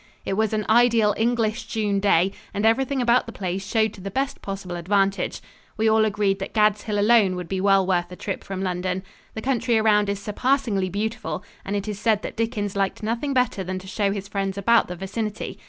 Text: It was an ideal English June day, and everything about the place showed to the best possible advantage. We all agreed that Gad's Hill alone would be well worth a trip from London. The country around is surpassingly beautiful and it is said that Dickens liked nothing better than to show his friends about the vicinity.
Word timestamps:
It 0.25 0.33
was 0.33 0.51
an 0.51 0.65
ideal 0.67 1.13
English 1.15 1.65
June 1.67 1.99
day, 1.99 2.31
and 2.55 2.65
everything 2.65 3.03
about 3.03 3.27
the 3.27 3.31
place 3.31 3.63
showed 3.67 3.93
to 3.93 4.01
the 4.01 4.09
best 4.09 4.41
possible 4.41 4.75
advantage. 4.75 5.41
We 5.77 5.87
all 5.87 6.05
agreed 6.05 6.39
that 6.39 6.55
Gad's 6.55 6.81
Hill 6.81 6.97
alone 6.97 7.35
would 7.35 7.47
be 7.47 7.61
well 7.61 7.85
worth 7.85 8.11
a 8.11 8.15
trip 8.15 8.43
from 8.43 8.63
London. 8.63 9.03
The 9.35 9.43
country 9.43 9.77
around 9.77 10.09
is 10.09 10.19
surpassingly 10.19 10.89
beautiful 10.89 11.43
and 11.63 11.75
it 11.75 11.87
is 11.87 11.99
said 11.99 12.23
that 12.23 12.35
Dickens 12.35 12.75
liked 12.75 13.03
nothing 13.03 13.31
better 13.35 13.63
than 13.63 13.77
to 13.77 13.85
show 13.85 14.11
his 14.11 14.27
friends 14.27 14.57
about 14.57 14.87
the 14.87 14.95
vicinity. 14.95 15.59